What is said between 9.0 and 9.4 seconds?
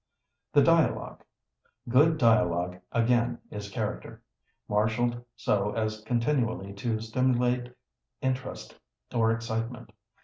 or